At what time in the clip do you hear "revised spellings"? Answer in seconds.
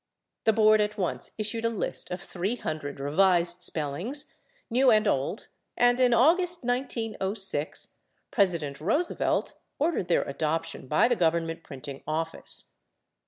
2.99-4.25